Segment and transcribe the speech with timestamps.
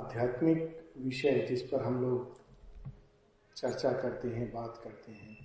[0.00, 2.38] आध्यात्मिक विषय जिस पर हम लोग
[3.56, 5.36] चर्चा करते हैं, बात करते हैं,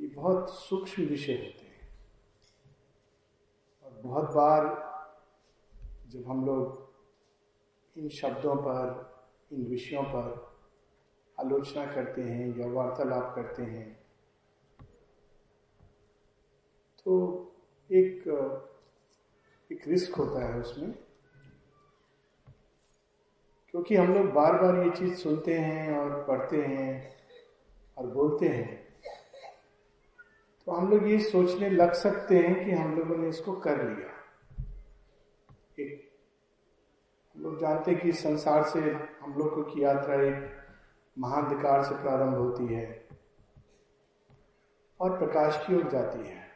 [0.00, 1.88] ये बहुत सूक्ष्म विषय होते हैं।
[3.84, 4.66] और बहुत बार
[6.08, 9.12] जब हम लोग इन शब्दों पर,
[9.52, 10.50] इन विषयों पर
[11.38, 13.90] आलोचना करते हैं या वार्तालाप करते हैं
[16.98, 17.14] तो
[17.90, 18.28] एक
[19.70, 21.01] एक रिस्क होता है उसमें
[23.72, 27.16] क्योंकि हम लोग बार बार ये चीज़ सुनते हैं और पढ़ते हैं
[27.98, 28.98] और बोलते हैं।
[30.66, 34.08] तो हम लोग ये सोचने लग सकते हैं कि हम लोगों ने इसको कर लिया।
[35.80, 36.10] एक,
[37.36, 38.80] हम लोग जानते कि संसार से
[39.20, 40.58] हम लोगों की यात्रा एक
[41.18, 43.08] महाधिकार से प्रारंभ होती है
[45.00, 46.46] और प्रकाश की ओर जाती है।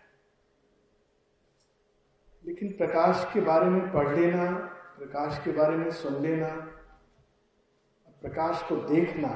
[2.46, 4.52] लेकिन प्रकाश के बारे में पढ़ लेना,
[4.98, 6.72] प्रकाश के बारे में सुन लेना
[8.26, 9.28] प्रकाश को देखना,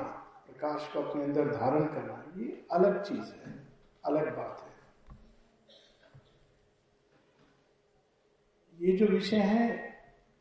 [0.46, 3.68] प्रकाश को अपने अंदर धारण करना, ये अलग चीज़ है,
[4.04, 4.70] अलग बात है।
[8.80, 9.94] ये जो विषय है,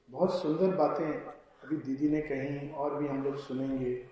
[0.09, 1.14] बहुत सुंदर बातें
[1.64, 4.08] अभी दीदी ने कही, और भी हम लोग सुनेंगे।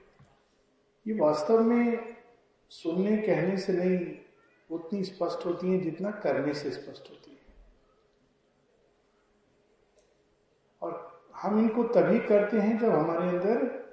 [1.08, 2.18] ये वास्तव में
[2.70, 4.16] सुनने, कहने से नहीं,
[4.72, 7.54] उतनी स्पष्ट होती है जितना करने से स्पष्ट होती है।
[10.82, 13.87] और हम इनको तभी करते हैं जब हमारे अंदर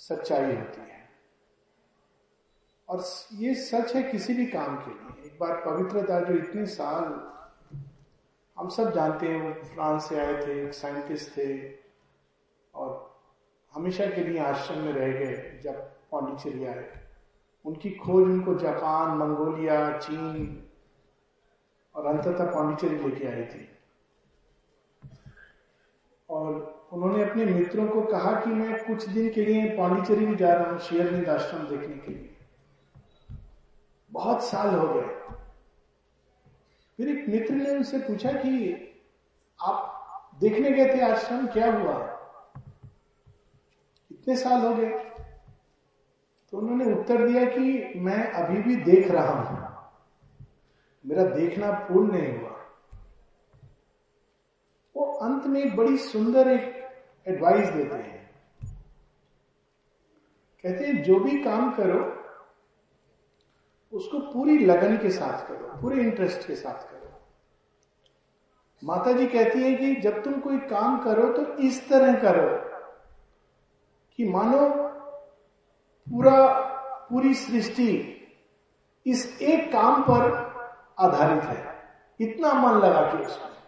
[0.00, 1.10] सच्चाई होती है।
[2.88, 7.30] और ये सच है किसी भी काम के लिए। एक बार पवित्रता जो इतने साल
[8.58, 11.74] हम सब जानते हैं फ्रांस से आए थे, एक साइंटिस्ट थे,
[12.74, 13.20] और
[13.72, 15.74] हमेशा के लिए आश्रम में रह गए, जब
[16.10, 17.06] पौंडीचेरी आए।
[17.64, 20.66] उनकी खोज उनको जापान, मंगोलिया, चीन
[21.94, 23.78] और अंततः पौंडीचेरी लेके आई थी।
[26.30, 30.54] और उन्होंने अपने मित्रों को कहा कि मैं कुछ दिन के लिए पांडिचेरी भी जा
[30.54, 32.36] रहा हूँ शेयरनिंद आश्रम देखने के लिए।
[34.12, 35.34] बहुत साल हो गए।
[36.96, 38.76] फिर एक मित्र ने उनसे पूछा कि
[39.62, 39.96] आप
[40.40, 42.16] देखने गए थे आश्रम, क्या हुआ?
[44.10, 44.90] इतने साल हो गए।
[46.50, 49.70] तो उन्होंने उत्तर दिया कि मैं अभी भी देख रहा हूँ।
[51.06, 52.50] मेरा देखना पूर्ण नहीं हुआ।
[54.96, 56.79] वो अंत में बड़ी सुंदर एक
[57.26, 58.20] एडवाइस देते हैं।
[60.64, 62.16] कहते हैं, जो भी काम करो,
[63.92, 66.98] उसको पूरी लगन के साथ करो, पूरे इंटरेस्ट के साथ करो।
[68.84, 72.48] माता जी कहती है कि जब तुम कोई काम करो तो इस तरह करो
[74.16, 74.68] कि मानो
[76.06, 76.46] पूरा,
[77.10, 78.16] पूरी सृष्टि
[79.06, 80.32] इस एक काम पर
[80.98, 81.74] आधारित है।
[82.20, 83.59] इतना मन लगा के उसमें।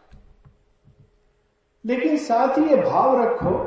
[1.85, 3.59] लेकिन साथ ही ये भाव रखो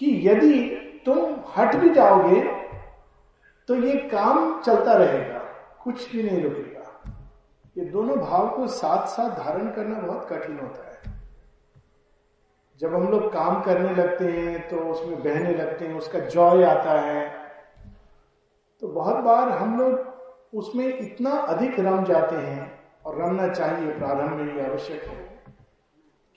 [0.00, 0.58] कि यदि
[1.06, 2.40] तुम हट भी जाओगे
[3.68, 5.38] तो ये काम चलता रहेगा,
[5.84, 7.12] कुछ भी नहीं रुकेगा।
[7.76, 11.18] ये दोनों भाव को साथ साथ धारण करना बहुत कठिन होता है।
[12.80, 17.00] जब हम लोग काम करने लगते हैं तो उसमें बहने लगते हैं, उसका जॉय आता
[17.00, 17.28] है
[18.82, 22.70] तो बहुत बार हम लोग उसमें इतना अधिक रम जाते हैं,
[23.06, 25.29] और रमना चाहिए, प्रारंभ में ये आवश्यक है।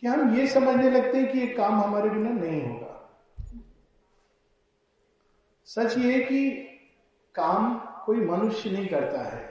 [0.03, 2.89] कि हम ये समझने लगते हैं कि ये काम हमारे बिना नहीं होगा।
[5.67, 6.49] सच ये है कि
[7.35, 9.41] काम कोई मनुष्य नहीं करता है।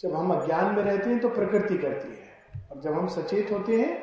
[0.00, 3.80] जब हम अज्ञान में रहते हैं तो प्रकृति करती है, और जब हम सचेत होते
[3.80, 3.98] हैं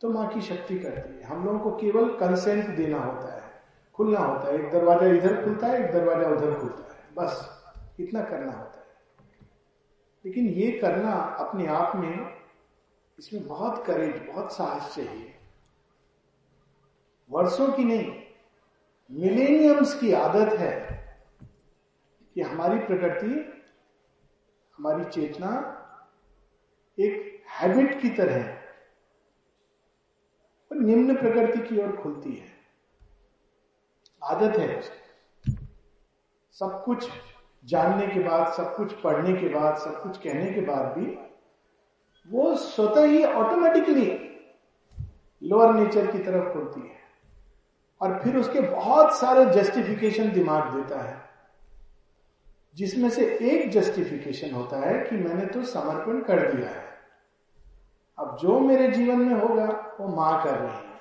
[0.00, 3.42] तो माँ की शक्ति करती है। हम लोगों को केवल कंसेंट देना होता है,
[3.94, 7.44] खुलना होता है। एक दरवाज़ा इधर खुलता है, एक दरवाज़ा उधर खुलता है। बस,
[8.00, 8.86] इतना करना होता है।
[10.24, 12.35] लेकिन ये करना अपने आप में
[13.18, 15.32] इसमें बहुत करेज बहुत साहस चाहिए
[17.30, 18.22] वर्षों की नहीं,
[19.10, 20.74] मिलेनियम्स की आदत है
[22.36, 23.26] कि हमारी प्रकृति,
[24.78, 25.50] हमारी चेतना
[26.98, 28.44] एक हैबिट की तरह
[30.70, 32.54] और निम्न प्रकृति की ओर खुलती है।
[34.22, 34.80] आदत है
[36.56, 37.08] सब कुछ
[37.64, 41.06] जानने के बाद, सब कुछ पढ़ने के बाद, सब कुछ कहने के बाद भी
[42.30, 44.36] वो स्वतः ही ऑटोमेटिकली
[45.42, 46.96] लोअर नेचर की तरफ़ खुलती है।
[48.00, 51.26] और फिर उसके बहुत सारे जस्टिफिकेशन दिमाग देता है।
[52.74, 56.86] जिसमें से एक जस्टिफिकेशन होता है कि मैंने तो समर्पण कर दिया है।
[58.18, 60.96] अब जो मेरे जीवन में होगा, वो माँ कर रही है।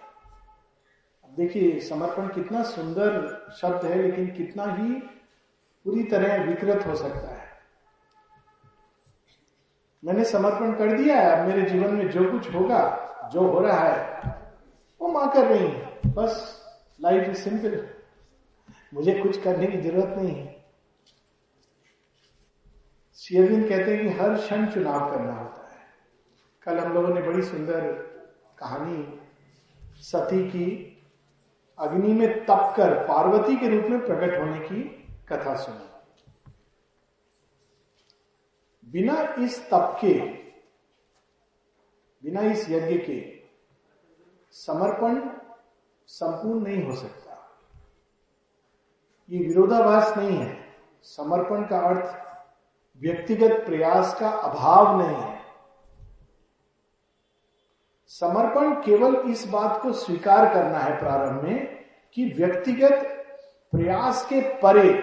[1.24, 4.94] अब देखिए, समर्पण कितना सुंदर शब्द है, लेकिन कितना ही
[5.86, 7.35] पूरी तरह विकृत हो सकता है।
[10.06, 12.82] मैंने समर्पण कर दिया है, अब मेरे जीवन में जो कुछ होगा,
[13.34, 14.24] जो हो रहा है,
[15.02, 16.62] वो माँ कर रही है। बस
[17.02, 17.88] लाइफ इज़ सिंपल
[18.94, 20.66] मुझे कुछ करने की ज़रूरत नहीं है।
[23.16, 25.78] शेयरविंद कहते हैं कि हर क्षण चुनाव करना होता है।
[26.64, 27.82] कल हम लोगों ने बड़ी सुंदर
[28.58, 29.20] कहानी,
[30.02, 30.92] सती की
[31.80, 34.82] अग्नि में तप कर पार्वती के रूप में प्रकट होने की
[35.30, 35.85] कथा सुनी।
[38.88, 40.14] बिना इस तप के,
[42.24, 43.20] बिना इस यज्ञ के
[44.52, 45.30] समर्पण
[46.08, 47.32] संपूर्ण नहीं हो सकता।
[49.30, 50.58] ये विरोधाभास नहीं है।
[51.04, 52.26] समर्पण का अर्थ
[53.02, 55.40] व्यक्तिगत प्रयास का अभाव नहीं है।
[58.08, 63.06] समर्पण केवल इस बात को स्वीकार करना है प्रारंभ में कि व्यक्तिगत
[63.72, 64.94] प्रयास के परे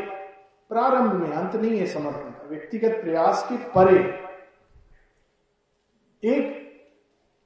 [0.69, 3.99] प्रारंभ में अंत नहीं है समर्पण। व्यक्तिगत प्रयास के परे
[6.23, 6.61] एक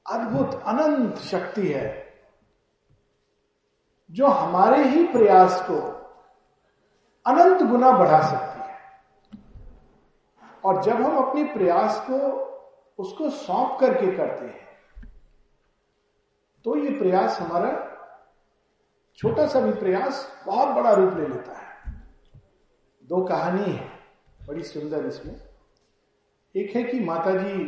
[0.07, 2.07] अद्भुत, अनंत शक्ति है,
[4.11, 5.79] जो हमारे ही प्रयास को
[7.27, 8.75] अनंत गुना बढ़ा सकती है।
[10.65, 12.19] और जब हम अपने प्रयास को,
[12.99, 14.65] उसको सौंप करके करते हैं
[16.65, 17.71] तो ये प्रयास हमारा
[19.19, 21.93] छोटा सा भी प्रयास बहुत बड़ा रूप ले लेता है।
[23.05, 23.96] दो कहानी है।
[24.49, 25.35] बड़ी सुंदर इसमें।
[26.55, 27.65] एक है कि माताजी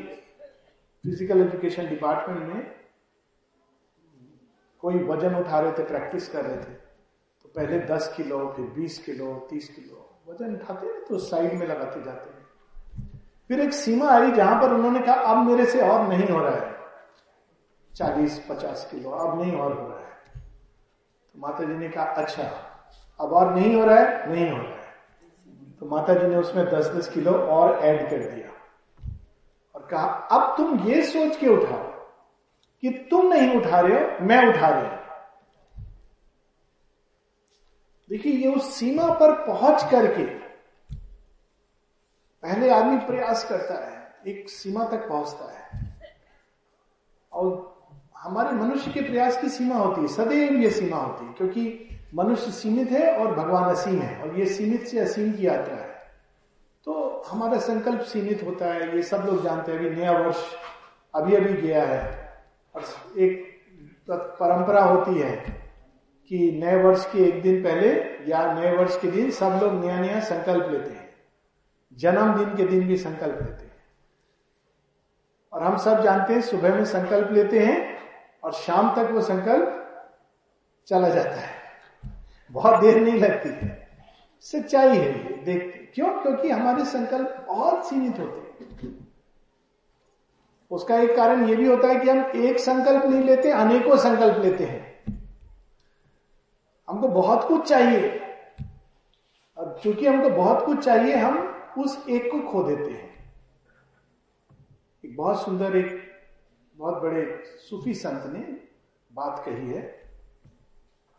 [1.05, 2.75] फ़िज़िकल एजुकेशन डिपार्टमेंट में
[4.83, 6.73] कोई वज़न उठा रहे थे प्रैक्टिस कर रहे थे।
[7.43, 12.03] तो पहले 10 किलो, फिर 20 किलो 30 किलो, वज़न उठाते तो साइड में लगाते
[12.03, 12.37] जाते
[13.51, 16.55] फिर एक सीमा आई जहाँ पर उन्होंने कहा, अब मेरे से और नहीं हो रहा
[16.55, 16.77] है।
[17.93, 20.43] चालीस, पचास किलो, अब नहीं और हो रहा है।
[21.35, 22.43] तो माता जी ने कहा अच्छा
[23.21, 24.78] अब और नहीं हो रहा है, नहीं हो रहा है।
[25.81, 28.49] तो माता जी ने उसमें दस दस किलो और ऐड कर दिया।
[29.75, 31.87] और कहा, अब तुम ये सोच के उठाओ
[32.83, 34.99] कि तुम नहीं उठा रहे हो, मैं उठा रही हूँ।
[38.11, 40.25] देखिए, ये उस सीमा पर पहुँच करके
[42.43, 45.97] पहले आदमी प्रयास करता है, एक सीमा तक पहुँचता है।
[47.33, 47.79] और
[48.19, 52.51] हमारे मनुष्य के प्रयास की सीमा होती है, सदैव ये सीमा होती है, क्योंकि मनुष्य
[52.51, 55.89] सीमित है और भगवान असीम है। और ये सीमित से असीम की यात्रा है।
[56.85, 60.55] तो हमारा संकल्प सीमित होता है। ये सब लोग जानते हैं अभी नया वर्ष
[61.15, 62.29] अभी अभी गया है।
[62.75, 62.85] और
[63.19, 63.49] एक
[64.11, 65.37] परंपरा होती है
[66.29, 67.91] कि नए वर्ष के एक दिन पहले
[68.31, 71.09] या नए वर्ष के दिन सब लोग नया नया संकल्प लेते हैं।
[71.93, 73.77] जन्मदिन के दिन भी संकल्प लेते हैं।
[75.53, 77.99] और हम सब जानते हैं सुबह में संकल्प लेते हैं
[78.45, 79.75] और शाम तक वो संकल्प
[80.89, 81.58] चला जाता है।
[82.51, 83.89] बहुत देर नहीं लगती है।
[84.41, 86.23] सच्चाई है ये, देखते। क्यों?
[86.23, 89.09] क्योंकि हमारे संकल्प बहुत सीमित होते हैं।
[90.71, 94.45] उसका एक कारण यह भी होता है कि हम एक संकल्प नहीं लेते, अनेकों संकल्प
[94.45, 94.89] लेते हैं।
[96.89, 98.21] हमको बहुत कुछ चाहिए।
[99.57, 103.35] और चूँकि हमको बहुत कुछ चाहिए, हम उस एक को खो देते हैं।
[105.05, 106.13] एक बहुत सुंदर, एक
[106.77, 108.61] बहुत बड़े सूफी संत ने
[109.13, 109.98] बात कही है।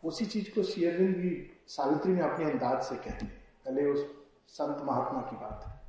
[0.04, 1.30] उसी चीज़ को शेयरविंद भी
[1.68, 4.06] सावित्री में अपने अंदाज से कहते हैं। पहले उस
[4.48, 5.80] संत महात्मा की बात है।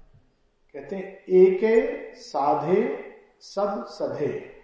[0.76, 2.82] कहते हैं, एक साधे
[3.42, 4.62] सब सधे,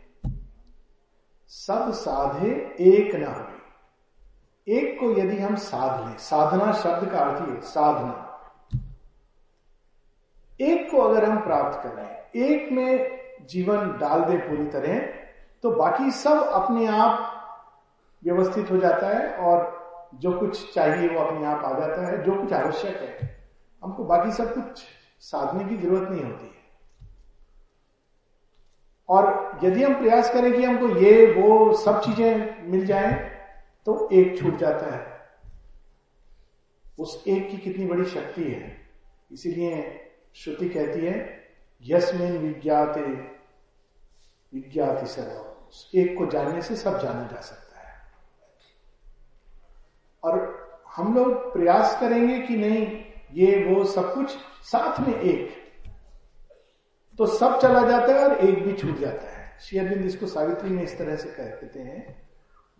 [1.47, 2.49] सब साधे
[2.79, 3.45] एक न हो
[4.67, 8.23] एक को यदि हम साध लें, साधना शब्द का अर्थ ही साधना।
[10.59, 14.99] एक को अगर हम प्राप्त करें एक में जीवन डाल दे पूरी तरह
[15.63, 17.33] तो बाकी सब अपने आप
[18.23, 19.77] व्यवस्थित हो जाता है और
[20.15, 23.45] जो कुछ चाहिए वो अपने आप आ जाता है, जो कुछ आवश्यक है।
[23.83, 24.83] हमको बाकी सब कुछ
[25.19, 26.57] साधने की ज़रूरत नहीं होती है।
[29.09, 33.13] और यदि हम प्रयास करें कि हमको ये, वो सब चीज़ें मिल जाए
[33.85, 35.17] तो एक छूट जाता है।
[36.99, 38.77] उस एक की कितनी बड़ी शक्ति है।
[39.31, 40.01] इसीलिए
[40.35, 41.43] श्रुति कहती है,
[41.83, 43.01] यस्मिन विज्ञाते,
[44.53, 47.66] विज्ञाति सर्व एक को जानने से सब जाना जा सकता
[50.23, 50.57] और
[50.95, 55.67] हम लोग प्रयास करेंगे कि नहीं, ये वो सब कुछ साथ में एक।
[57.17, 60.83] तो सब चला जाता है और एक भी छूट जाता है। शेयरबिंद इसको सावित्री में
[60.83, 62.29] इस तरह से कहते हैं।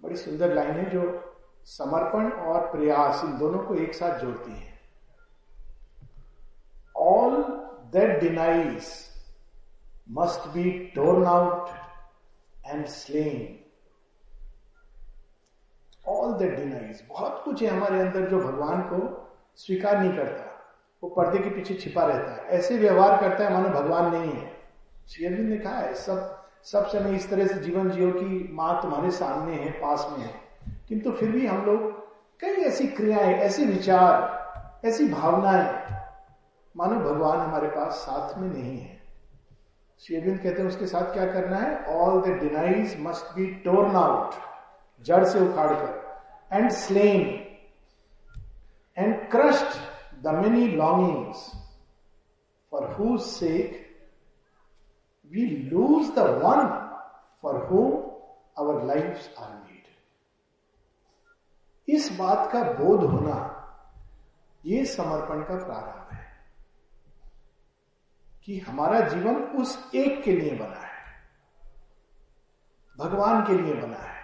[0.04, 1.34] बड़ी सुंदर लाइन है जो
[1.66, 4.80] समर्पण और प्रयास, इन दोनों को एक साथ जोड़ती है।
[6.98, 7.44] All
[7.94, 8.84] that denies
[10.12, 11.70] must be torn out
[12.68, 13.67] and slain.
[16.10, 17.02] All that denies.
[17.10, 20.44] बहुत कुछ है हमारे अंदर जो भगवान को स्वीकार नहीं करता।
[21.04, 24.52] वो पर्दे के पीछे छिपा रहता है। ऐसे व्यवहार करता है मानो भगवान नहीं है।
[25.08, 29.12] शेयरविंद ने कहा है सब सब समय इस तरह से जीवन जियो कि माँ तुम्हारे
[29.12, 30.34] सामने है, पास में है।
[30.88, 32.08] किंतु फिर भी हम लोग
[32.40, 34.38] कई ऐसी क्रियाएँ, ऐसे विचार,
[34.86, 35.84] ऐसी भावनाएँ,
[36.78, 39.00] मानो भगवान हमारे पास साथ में नहीं है।
[40.00, 41.84] शेविंद कहते हैं, उसके साथ क्या करना है?
[41.84, 44.34] All the denies must be torn out
[45.06, 47.22] जड़ से उखाड़ कर and slain
[48.98, 49.78] and crushed
[50.24, 51.52] the many longings
[52.72, 53.86] for whose sake
[55.32, 56.68] we lose the one
[57.42, 57.94] for whom
[58.60, 59.86] our life are need
[61.88, 63.54] इस बात का बोध होना
[64.66, 66.26] ये समर्पण का प्रारंभ है
[68.46, 71.14] कि हमारा जीवन उस एक के लिए बना है,
[72.98, 74.17] भगवान के लिए बना है।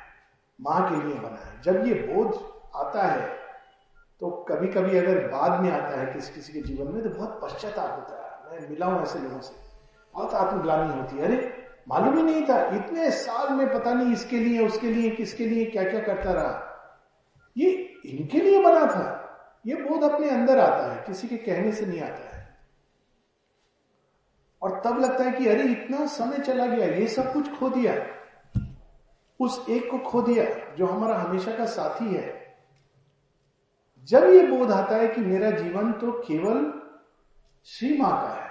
[0.61, 3.43] माँ के लिए बना है जब ये बोध आता है
[4.19, 7.39] तो कभी कभी अगर बाद में आता है किसी किसी के जीवन में तो बहुत
[7.43, 9.55] पश्चाताप होता है। मैं मिला हूँ ऐसे लोगों से।
[10.13, 14.39] बहुत आत्मग्लानी होती है। अरे, मालूम ही नहीं था। इतने साल में पता नहीं इसके
[14.39, 16.69] लिए, उसके लिए, किसके लिए क्या क्या करता रहा।
[17.57, 17.69] ये
[18.05, 19.19] इनके लिए बना था।
[19.65, 22.57] ये बोध अपने अंदर आता है। किसी के कहने से नहीं आता है।
[24.61, 27.93] और तब लगता है कि अरे, इतना समय चला गया। ये सब कुछ खो दिया।
[29.39, 30.45] उस एक को खो दिया,
[30.77, 32.41] जो हमारा हमेशा का साथी है।
[34.09, 36.71] जब ये बोध आता है कि मेरा जीवन तो केवल
[37.67, 38.49] श्री माँ का है,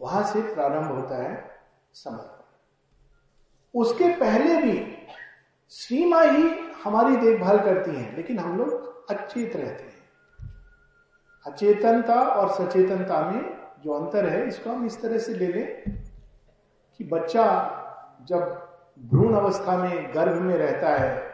[0.00, 1.34] वहाँ से प्रारंभ होता है
[1.94, 2.38] समर्पण
[3.74, 4.74] उसके पहले भी
[5.72, 6.42] श्री माँ ही
[6.84, 9.98] हमारी देखभाल करती हैं, लेकिन हम लोग अचेत रहते हैं।
[11.46, 13.40] अचेतनता और सचेतनता में
[13.84, 15.98] जो अंतर है, इसको हम इस तरह से ले लें
[17.00, 17.46] कि बच्चा
[18.28, 18.69] जब
[19.00, 21.30] भ्रूण अवस्था में गर्भ में रहता है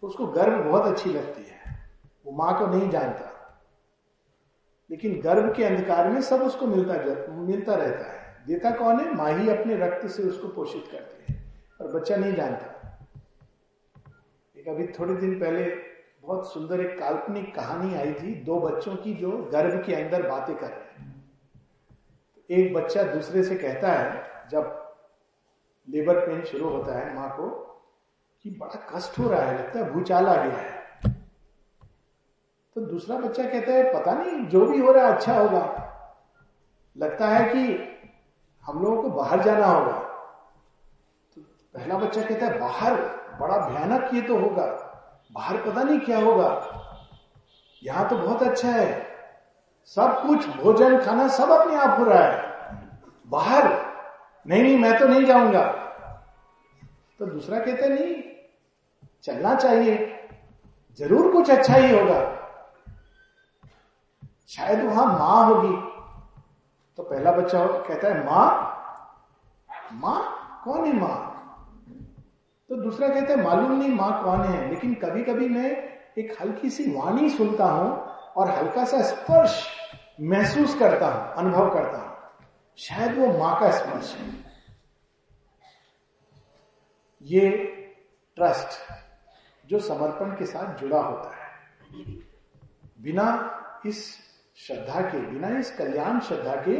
[0.00, 1.88] तो उसको गर्भ बहुत अच्छी लगती है।
[2.26, 3.26] वो माँ को नहीं जानता।
[4.90, 6.94] लेकिन गर्भ के अंधकार में सब उसको मिलता
[7.34, 9.14] मिलता रहता है। देता कौन है?
[9.14, 11.42] माँ ही अपने रक्त से उसको पोषित करती है
[11.80, 12.98] और बच्चा नहीं जानता।
[14.56, 15.64] एक अभी थोड़े दिन पहले
[16.22, 20.56] बहुत सुंदर एक काल्पनिक कहानी आई थी, दो बच्चों की जो गर्भ के अंदर बातें
[20.56, 21.32] कर रहे हैं।
[22.50, 24.79] एक बच्चा दूसरे से कहता है, जब
[25.90, 27.48] लेबर पेन शुरू होता है माँ को,
[28.42, 30.80] कि बड़ा कष्ट हो रहा है, लगता है भूचाल आ गया है।
[32.74, 35.86] तो दूसरा बच्चा कहता है, पता नहीं, जो भी हो रहा है अच्छा होगा।
[36.96, 37.88] लगता है कि
[38.66, 39.98] हम लोगों को बाहर जाना होगा।
[41.34, 41.40] तो
[41.74, 42.94] पहला बच्चा कहता है, बाहर,
[43.40, 44.66] बड़ा भयानक ये तो होगा।
[45.32, 46.76] बाहर पता नहीं क्या होगा।
[47.84, 49.06] यहाँ तो बहुत अच्छा है।
[49.84, 52.54] सब कुछ, भोजन, खाना सब अपने आप हो रहा है।
[53.26, 53.89] बाहर
[54.46, 55.62] नहीं नहीं, मैं तो नहीं जाऊँगा।
[57.18, 58.22] तो दूसरा कहते, नहीं,
[59.22, 60.16] चलना चाहिए।
[60.98, 62.36] ज़रूर कुछ अच्छा ही होगा।
[64.48, 65.76] शायद वहाँ माँ होगी।
[66.96, 68.76] तो पहला बच्चा कहता है, माँ?
[69.92, 70.36] माँ?
[70.64, 71.26] कौन है माँ?
[72.70, 75.70] तो दूसरा कहता है, मालूम नहीं माँ कौन है, लेकिन कभी कभी मैं
[76.18, 77.90] एक हल्की सी वाणी सुनता हूँ
[78.36, 79.66] और हल्का सा स्पर्श
[80.20, 82.09] महसूस करता हूँ, अनुभव करता हूँ।
[82.80, 84.28] शायद वो माँ का स्पर्श है।
[87.22, 87.50] ये
[88.36, 91.48] ट्रस्ट जो समर्पण के साथ जुड़ा होता है।
[93.00, 93.26] बिना
[93.86, 94.04] इस
[94.56, 96.78] श्रद्धा के, बिना इस कल्याण श्रद्धा के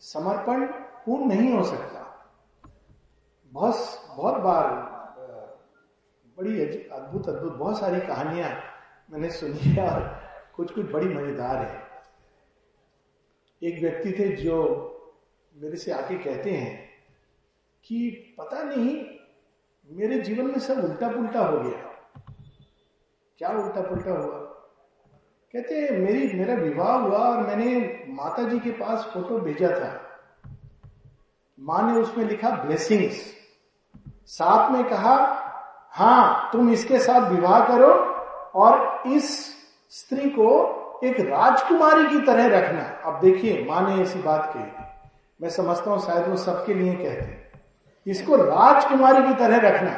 [0.00, 0.66] समर्पण
[1.06, 2.00] पूर्ण नहीं हो सकता।
[3.52, 3.76] बहुत
[4.16, 4.68] बहुत बार,
[6.38, 8.50] बड़ी अद्भुत अद्भुत, बहुत सारी कहानियाँ
[9.10, 10.02] मैंने सुनी है और
[10.56, 11.82] कुछ कुछ बड़ी मज़ेदार है।
[13.62, 14.56] एक व्यक्ति थे जो
[15.62, 16.90] मेरे से आके कहते हैं
[17.84, 19.06] कि पता नहीं,
[19.90, 21.90] मेरे जीवन में सब उल्टा पुल्टा हो गया।
[23.38, 24.38] क्या उल्टा पुल्टा हुआ?
[25.54, 30.00] कहते मेरी, मेरा विवाह हुआ और मैंने माता जी के पास फ़ोटो भेजा था।
[31.60, 33.34] माँ ने उसमें लिखा ब्लेसिंग्स
[34.26, 35.40] साथ में कहा
[35.92, 37.92] हाँ तुम इसके साथ विवाह करो
[38.60, 39.54] और इस
[39.90, 40.48] स्त्री को
[41.04, 44.83] एक राजकुमारी की तरह रखना। अब देखिए, माँ ने ऐसी बात कही।
[45.40, 47.42] मैं समझता हूँ शायद वो सबके लिए कहते हैं।
[48.06, 49.92] इसको राजकुमारी की तरह रखना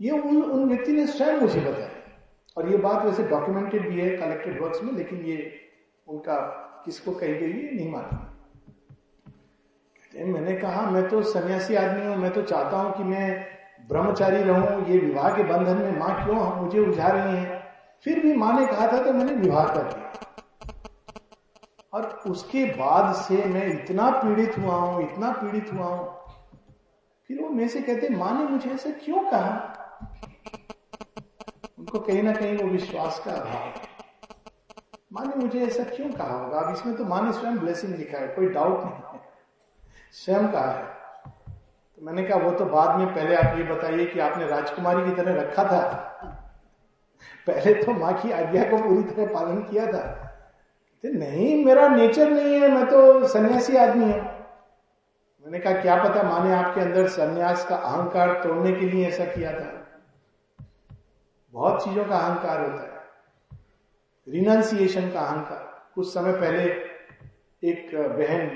[0.00, 1.90] ये उन, उन व्यक्ति ने स्वयं मुझे बताया।
[2.56, 5.36] और ये बात वैसे डॉक्यूमेंटेड भी है कलेक्टेड वर्क्स में लेकिन ये
[6.08, 6.36] उनका
[6.84, 8.26] किसको कही गई है नहीं मालूम।
[10.32, 13.26] मैंने कहा मैं तो सन्यासी आदमी हूँ मैं तो चाहता हूँ कि मैं
[13.88, 17.58] ब्रह्मचारी रहूँ ये विवाह के बंधन में माँ क्यों मुझे उलझा रही है?
[18.04, 20.17] फिर भी माँ ने कहा था तो मैंने विवाह कर दिया।
[21.92, 26.18] और उसके बाद से मैं इतना पीड़ित हुआ हूँ, इतना पीड़ित हुआ हूँ।
[27.28, 29.74] फिर वो मेरे से कहते माँ ने मुझे ऐसे क्यों कहा?
[31.78, 33.72] उनको कहीं ना कहीं वो विश्वास का अभाव
[35.12, 36.58] माँ ने मुझे ऐसा क्यों कहा होगा?
[36.58, 39.20] अब इसमें तो माँ ने स्वयं ब्लेसिंग लिखा है, कोई डाउट नहीं है।
[40.12, 40.84] स्वयं कहा है।
[41.96, 45.16] तो मैंने कहा, वो तो बाद में पहले आप ये बताइए कि आपने राजकुमारी की
[45.16, 45.88] तरह रखा था।
[47.46, 50.27] पहले तो माँ की आज्ञा को पूरी तरह पालन किया था।
[51.04, 54.20] तो नहीं, मेरा नेचर नहीं है, मैं तो सन्यासी आदमी हूँ।
[55.44, 59.52] मैंने कहा, क्या पता, माने आपके अंदर सन्यास का अहंकार तोड़ने के लिए ऐसा किया
[59.52, 59.86] था?
[61.52, 62.88] बहुत चीज़ों का अहंकार होता है।
[64.28, 66.64] रिनाउंसिएशन का अहंकार। कुछ समय पहले
[67.62, 68.46] एक बहन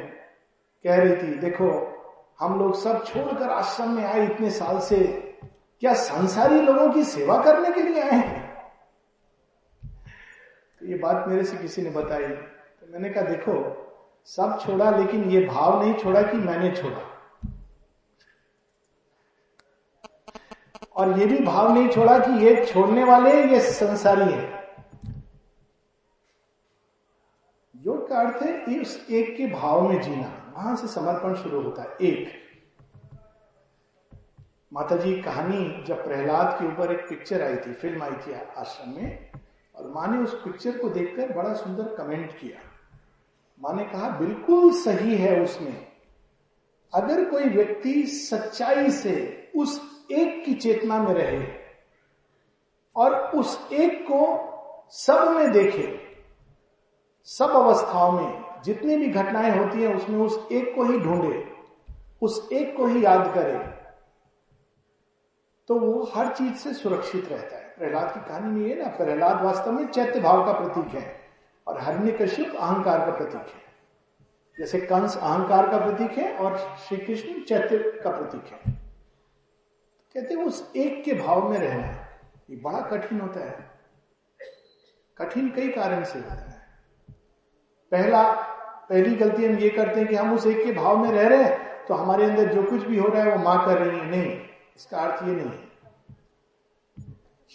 [0.84, 1.88] कह रही थी, देखो,
[2.40, 4.96] हम लोग सब छोड़कर आश्रम में आए इतने साल से,
[5.80, 8.41] क्या संसारी लोगों की सेवा करने के लिए आए हैं?
[10.82, 13.52] तो ये बात मेरे से किसी ने बताई। तो मैंने कहा, देखो,
[14.24, 17.02] सब छोड़ा, लेकिन ये भाव नहीं छोड़ा कि मैंने छोड़ा।
[20.96, 24.74] और ये भी भाव नहीं छोड़ा कि ये छोड़ने वाले ये संसारी है।
[27.76, 31.82] योग का अर्थ है इस एक के भाव में जीना। वहाँ से समर्पण शुरू होता
[31.82, 32.32] है, एक।
[34.72, 38.90] माता जी कहानी, जब प्रहलाद के ऊपर एक पिक्चर आई थी फ़िल्म आई थी आश्रम
[38.90, 39.31] में
[39.74, 42.60] और माँ ने उस पिक्चर को देखकर बड़ा सुंदर कमेंट किया।
[43.60, 45.86] माँ ने कहा, बिल्कुल सही है उसमें।
[46.92, 49.14] अगर कोई व्यक्ति सच्चाई से
[49.56, 49.80] उस
[50.12, 51.46] एक की चेतना में रहे
[52.96, 54.22] और उस एक को
[54.92, 55.86] सब में देखे,
[57.28, 61.44] सब अवस्थाओं में, जितनी भी घटनाएँ होती हैं, उसमें उस एक को ही ढूंढे,
[62.22, 63.58] उस एक को ही याद करे
[65.68, 68.88] तो वो हर चीज़ से सुरक्षित रहता है। प्रहलाद की कहानी नहीं है ना?
[68.96, 71.20] प्रहलाद वास्तव में चैत्य भाव का प्रतीक है
[71.66, 73.60] और हरण्य कश्यप अहंकार का प्रतीक है।
[74.58, 78.72] जैसे कंस अहंकार का प्रतीक है और श्री कृष्ण चैत्य का प्रतीक है।
[80.14, 81.86] कहते उस एक के भाव में रहना
[82.50, 83.70] ये बड़ा कठिन होता है।
[85.18, 86.60] कठिन कई कारण से होता है।
[87.92, 88.22] पहला,
[88.90, 91.42] पहली गलती हम ये करते हैं कि हम उस एक के भाव में रह रहे
[91.42, 94.06] हैं तो हमारे अंदर जो कुछ भी हो रहा है वो माँ कर रही है।
[94.06, 94.38] नहीं,
[94.76, 95.71] इसका अर्थ ये नहीं है।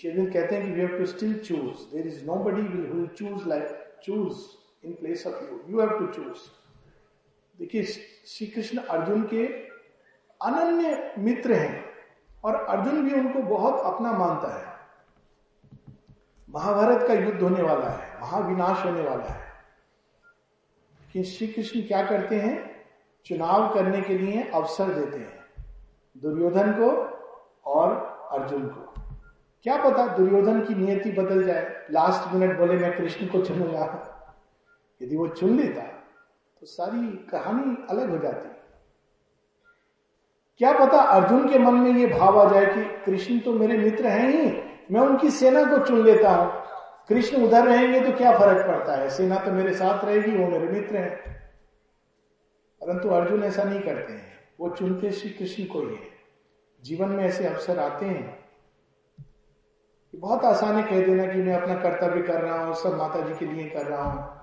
[0.02, 3.96] शेरविंद कहते हैं कि we have to still choose there is nobody will choose like
[4.04, 4.38] choose
[4.86, 6.38] in place of you you have to choose
[7.60, 9.48] देखिए श्री कृष्ण अर्जुन के
[10.42, 11.86] अनन्य मित्र हैं
[12.44, 14.78] और अर्जुन भी उनको बहुत अपना मानता है।
[16.50, 19.52] महाभारत का युद्ध होने वाला है, महाविनाश होने वाला है।
[21.14, 22.86] कि श्री कृष्ण क्या करते हैं?
[23.26, 25.46] चुनाव करने के लिए अवसर देते हैं,
[26.18, 26.92] दुर्योधन को
[27.72, 27.96] और
[28.32, 28.97] अर्जुन को।
[29.68, 33.86] क्या पता दुर्योधन की नियति बदल जाए। लास्ट मिनट बोले, मैं कृष्ण को चुनूँगा।
[35.02, 35.82] यदि वो चुन लेता
[36.62, 38.50] तो सारी कहानी अलग हो जाती।
[40.58, 44.08] क्या पता अर्जुन के मन में ये भाव आ जाए कि कृष्ण तो मेरे मित्र
[44.08, 46.64] हैं ही, मैं उनकी सेना को चुन लेता हूँ।
[47.10, 49.10] कृष्ण उधर रहेंगे तो क्या फ़र्क पड़ता है?
[49.10, 51.42] सेना तो मेरे साथ रहेगी, वो मेरे मित्र हैं।
[52.82, 56.10] परंतु अर्जुन ऐसा नहीं करते हैं। वो चुनते श्री कृष्ण को ही है।
[56.84, 58.47] जीवन में ऐसे अवसर आते हैं
[60.18, 63.34] बहुत आसान है कह देना कि मैं अपना कर्तव्य कर रहा हूँ, सब माता जी
[63.36, 64.36] के लिए कर रहा हूँ।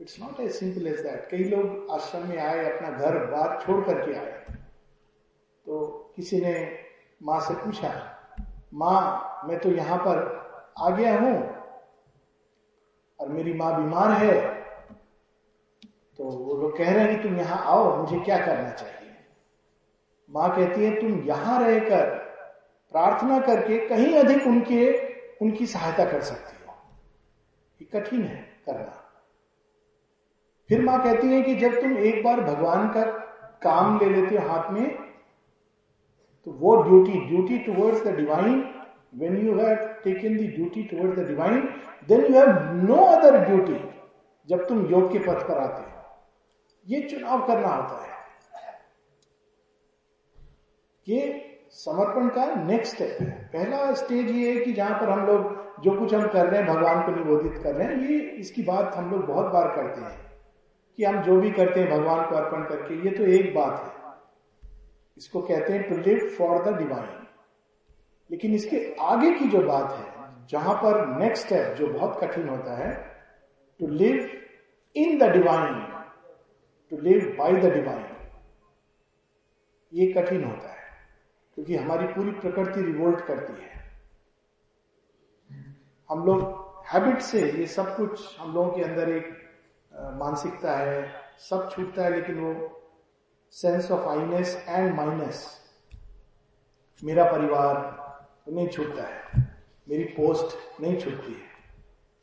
[0.00, 3.80] It's not as simple as that कई लोग आश्रम में आए, अपना घर बार छोड़
[3.84, 4.32] करके आए।
[5.66, 6.52] तो किसी ने
[7.22, 7.92] माँ से पूछा,
[8.74, 10.20] माँ, मैं तो यहाँ पर
[10.78, 11.34] आ गया हूँ
[13.18, 14.36] और मेरी माँ बीमार है।
[16.18, 19.16] तो वो लोग कह रहे हैं कि तुम यहाँ आओ, मुझे क्या करना चाहिए?
[20.28, 22.26] माँ कहती है, तुम यहाँ रहकर
[22.92, 24.92] प्रार्थना करके कहीं अधिक उनके,
[25.38, 26.74] उनकी सहायता कर सकती हो।
[27.82, 29.04] ये कठिन है करना।
[30.68, 33.02] फिर माँ कहती है कि जब तुम एक बार भगवान का
[33.62, 34.88] काम ले लेते हो हाथ में
[36.44, 38.74] तो वो duty duty towards the divine
[39.16, 41.62] when you have taken the duty towards the divine,
[42.08, 43.76] then you have no other duty
[44.48, 46.02] जब तुम योग के पथ पर आते हो।
[46.86, 48.12] ये चुनाव करना होता है।
[51.08, 55.82] ये समर्पण का नेक्स्ट स्टेप है। पहला स्टेज ये है कि जहाँ पर हम लोग
[55.82, 58.94] जो कुछ हम कर रहे हैं, भगवान को निबोधित कर रहे हैं, ये इसकी बात
[58.94, 60.16] हम लोग बहुत बार करते हैं
[60.98, 63.96] कि हम जो भी करते हैं, भगवान को अर्पण करके, ये तो एक बात है।
[65.16, 67.26] इसको कहते हैं to live for the divine
[68.30, 70.04] लेकिन इसके आगे की जो बात है,
[70.50, 72.92] जहाँ पर नेक्स्ट स्टेप जो बहुत कठिन होता है
[73.80, 74.28] to live
[74.96, 75.74] in the divine
[76.92, 78.04] to live by the divine
[79.92, 80.77] ये कठिन होता है।
[81.58, 83.70] क्योंकि हमारी पूरी प्रकृति रिवोल्ट करती है।
[86.10, 86.40] हम लोग
[86.86, 89.50] हैबिट से ये सब कुछ हम लोगों के अंदर एक
[89.94, 92.80] मानसिकता है, सब छूटता है, लेकिन वो
[93.50, 95.60] sense of Iness and mineness
[97.04, 97.76] मेरा परिवार
[98.48, 99.22] नहीं छूटता है,
[99.88, 101.48] मेरी पोस्ट नहीं छूटती है,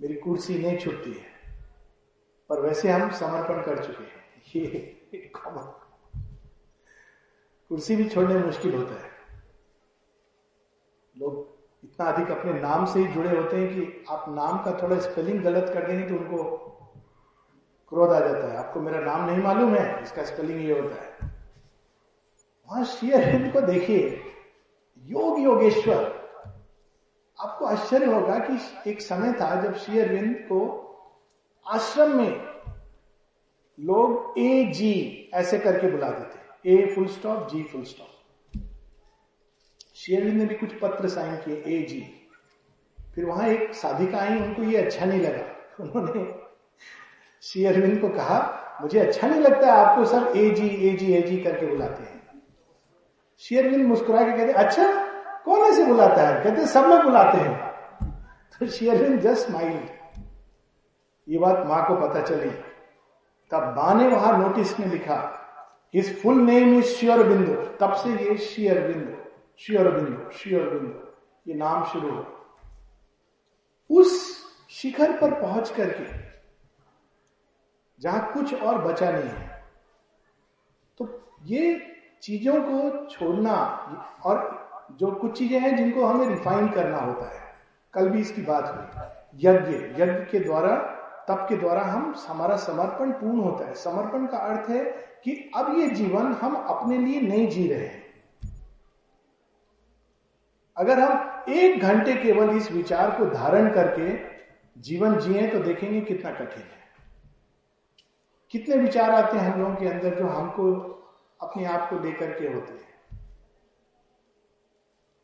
[0.02, 1.58] मेरी कुर्सी नहीं छूटती है।
[2.50, 4.24] पर वैसे हम समर्पण कर चुके हैं।
[4.56, 5.82] ये कॉमन
[7.70, 9.15] कुर्सी भी छोड़ने मुश्किल होता है।
[11.16, 15.00] लोग इतना अधिक अपने नाम से ही जुड़े होते हैं कि आप नाम का थोड़ा
[15.00, 16.44] स्पेलिंग गलत कर देंगे तो उनको
[17.92, 21.34] क्रोध आ जाता है। आपको मेरा नाम नहीं मालूम है, इसका स्पेलिंग ये होता है।
[22.70, 24.22] वहाँ श्री अरविंद को देखिए,
[25.04, 26.04] योग योगेश्वर।
[27.40, 28.58] आपको आश्चर्य होगा कि
[28.92, 30.62] एक समय था जब श्री अरविंद को
[31.66, 32.32] आश्रम में
[33.78, 34.94] लोग ए जी
[35.34, 38.08] ऐसे करके बुलाते थे। A full stop G full stop
[40.06, 42.00] Shri ने भी कुछ पत्र साइन किए ए जी
[43.16, 46.26] फिर वहाँ एक साधिका आई, उनको ये अच्छा नहीं लगा। उन्होंने
[47.42, 48.38] श्री अरविंद को कहा,
[48.82, 52.22] मुझे अच्छा नहीं लगता आपको सब ए जी ए जी ए जी करके बुलाते हैं।
[53.38, 54.94] श्री अरविंद मुस्कुरा के कहते अच्छा
[55.46, 56.44] कौन ऐसे बुलाता है?
[56.44, 57.74] कहते, सब लोग बुलाते हैं।
[58.60, 59.90] तो श्री अरविंद जस्ट माइंड
[61.28, 62.50] ये बात माँ को पता चली।
[63.52, 65.20] तब माँ ने वहाँ नोटिस में लिखा
[65.96, 69.25] हिज फुल नेम इज़ श्योर बिंदु तब से ये श्री अरविंद
[69.60, 70.94] श्योर बिंदु श्योर बिंदु
[71.46, 72.24] ये नाम शुरू हो
[73.90, 74.14] उस
[74.72, 76.06] शिखर पर पहुँच करके,
[78.02, 79.64] जहाँ कुछ और बचा नहीं है
[81.00, 81.08] तो
[81.46, 81.82] ये
[82.24, 83.56] चीज़ों को छोड़ना
[84.26, 84.38] और
[85.00, 87.44] जो कुछ चीज़ें हैं जिनको हमें रिफाइन करना होता है।
[87.94, 90.76] कल भी इसकी बात हुई। यज्ञ यज्ञ के द्वारा,
[91.28, 94.84] तप के द्वारा हम हमारा समर्पण पूर्ण होता है। समर्पण का अर्थ है
[95.26, 98.05] कि अब ये जीवन हम अपने लिए नहीं जी रहे हैं।
[100.78, 104.14] अगर हम एक घंटे केवल इस विचार को धारण करके
[104.76, 106.84] जीवन जिए तो देखेंगे कितना कठिन है।
[108.54, 110.74] कितने विचार आते हैं हम लोगों के अंदर जो हमको
[111.42, 112.94] अपने आप को लेकर के होते हैं।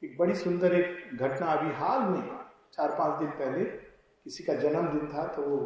[0.03, 2.21] एक बड़ी सुंदर एक घटना अभी हाल में
[2.73, 5.57] चार पाँच दिन पहले, किसी का जन्मदिन था तो वो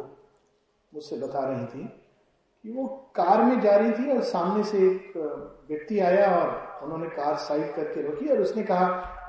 [0.92, 5.12] मुझसे बता रही थी कि वो कार में जा रही थी और सामने से एक
[5.68, 8.86] व्यक्ति आया और उन्होंने कार साइड करके रोकी और उसने कहा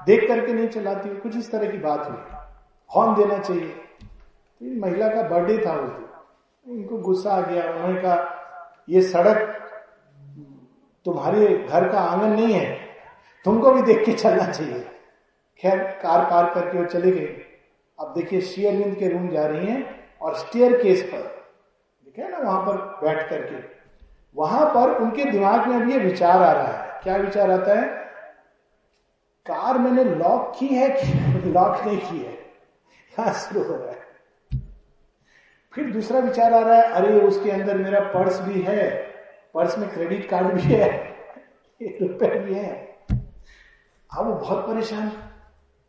[0.07, 2.17] देख करके नहीं चलाती कुछ इस तरह की बात हुई।
[2.95, 5.91] हॉर्न देना चाहिए। तो महिला का बर्थडे था उस
[6.67, 8.43] इनको गुस्सा आ गया। उन्होंने कहा,
[8.89, 9.63] ये सड़क
[11.05, 12.79] तुम्हारे घर का आँगन नहीं है।
[13.45, 14.85] तुमको भी देख के चलना चाहिए।
[15.59, 17.45] खैर, कार पार करके वो चले गए।
[17.99, 21.17] अब देखिए श्री के रूम जा रही हैं और स्टेयर केस पर।
[22.05, 23.55] देखे ना, वहाँ पर बैठ करके।
[24.35, 28.06] वहाँ पर उनके दिमाग में अब ये विचार आ रहा है। क्या विचार आता है?
[29.47, 32.33] कार मैंने लॉक की है कि लॉक नहीं की है?
[33.13, 34.05] यहाँ शुरू हो रहा है।
[35.73, 38.89] फिर दूसरा विचार आ रहा है, अरे उसके अंदर मेरा पर्स भी है,
[39.53, 41.05] पर्स में क्रेडिट कार्ड भी है
[41.81, 42.71] रुपए भी है।
[43.09, 45.09] अब वो बहुत परेशान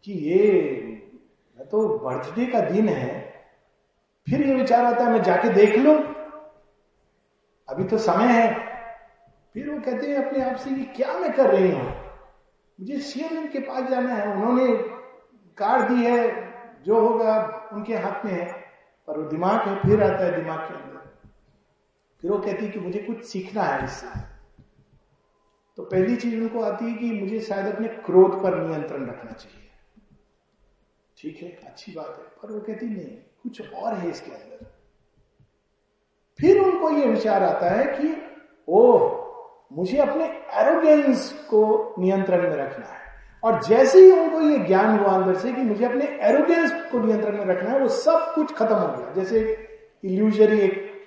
[0.07, 0.49] कि ये
[1.71, 3.15] तो बर्थडे का दिन है,
[4.27, 5.95] फिर ये विचार आता है, मैं जाके देख लू।
[7.69, 8.53] अभी तो समय है।
[9.55, 12.08] फिर वो कहते हैं अपने आप से कि क्या मैं कर रही हूँ?
[12.81, 14.77] मुझे सीएम के पास जाना है, उन्होंने
[15.57, 16.49] कार्ड दी है,
[16.83, 18.53] जो होगा उनके हाथ में है,
[19.07, 20.99] पर वो दिमाग है फिर आता है दिमाग के अंदर।
[22.21, 24.21] फिर वो कहती है कि मुझे कुछ सीखना है इससे।
[25.77, 29.71] तो पहली चीज़ उनको आती है कि मुझे शायद अपने क्रोध पर नियंत्रण रखना चाहिए।
[31.19, 34.75] ठीक है, अच्छी बात है, पर वो कहती नहीं, कुछ और है इसके अंदर।
[36.41, 38.23] फिर उनको ये विचार आता है कि,
[38.69, 39.18] ओह
[39.73, 42.99] मुझे अपने एरोगेंस को नियंत्रण में रखना है।
[43.43, 47.45] और जैसे ही उनको ये ज्ञान हुआ अंदर से कि मुझे अपने एरोगेंस को नियंत्रण
[47.45, 49.69] में रखना है, वो सब कुछ खत्म हो गया। जैसे
[50.05, 51.03] इल्यूजरी एक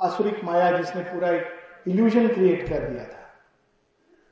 [0.00, 1.46] आसुरिक माया जिसने पूरा एक
[1.88, 3.22] इल्यूजन क्रिएट कर दिया था।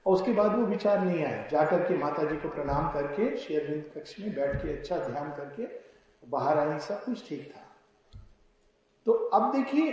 [0.07, 3.85] और उसके बाद वो विचार नहीं आया। जाकर के माता जी को प्रणाम करके शेयरबिंद
[3.94, 5.62] कक्ष में बैठ के अच्छा ध्यान करके,
[6.28, 7.61] बाहर आई, सब कुछ ठीक था।
[9.07, 9.92] तो अब देखिए,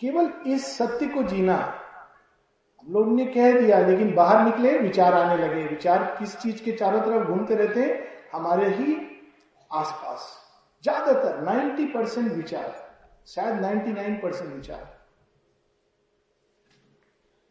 [0.00, 1.80] केवल इस सत्य को जीना
[2.90, 7.00] लोग ने कह दिया, लेकिन बाहर निकले, विचार आने लगे। विचार किस चीज़ के चारों
[7.00, 8.96] तरफ़ घूमते रहते हमारे ही
[9.72, 10.40] आसपास।
[10.82, 12.94] ज़्यादातर 90 परसेंट विचार,
[13.26, 15.04] शायद 99 परसेंट विचार।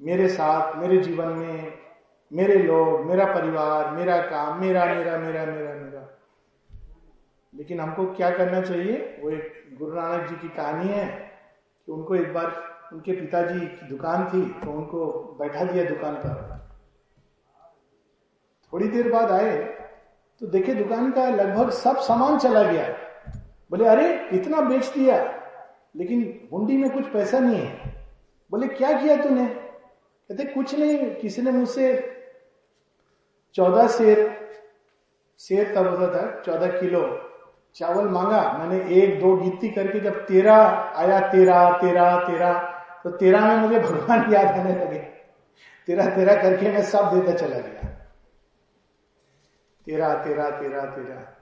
[0.02, 1.74] मेरे साथ, मेरे जीवन में,
[2.34, 6.20] मेरे लोग, मेरा परिवार, मेरा काम, मेरा मेरा मेरा मेरा मेरा।
[7.56, 9.18] लेकिन हमको क्या करना चाहिए?
[9.22, 11.08] वो एक गुरु नानक जी की कहानी है
[11.86, 15.06] कि उनको एक बार उनके पिताजी की दुकान थी तो उनको
[15.40, 16.54] बैठा दिया दुकान पर।
[18.74, 19.58] थोड़ी देर बाद आए
[20.40, 22.88] तो देखे दुकान का लगभग सब सामान चला गया।
[23.72, 25.44] बोले, अरे, इतना बेच दिया,
[25.96, 27.94] लेकिन हुंडी में कुछ पैसा नहीं है।
[28.52, 29.46] बोले, क्या किया तूने?
[29.46, 32.16] कहते, कुछ नहीं, किसी ने मुझसे
[33.54, 34.50] चौदह शेर
[35.40, 37.30] शेर तब होता था, चौदह किलो
[37.76, 40.56] चावल मांगा। मैंने एक, दो गीती करके जब तेरह
[40.96, 42.73] आया तेरह तेरह तेरह
[43.04, 45.00] तो तेरह में मुझे भगवान याद आने लगे।
[45.88, 47.90] तेरा तेरा करके मैं सब देता चला गया।
[49.86, 51.38] तेरा तेरा तेरा तेरा।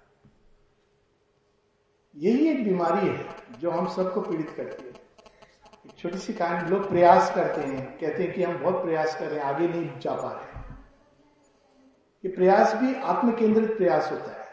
[2.16, 4.94] यही एक बीमारी है जो हम सबको पीड़ित करती है।
[5.86, 9.26] एक छोटी सी कहानी, लोग प्रयास करते हैं, कहते हैं कि हम बहुत प्रयास कर
[9.26, 10.52] रहे हैं, आगे नहीं जा पा रहे
[12.26, 14.48] ये प्रयास भी आत्म केंद्रित प्रयास होता है।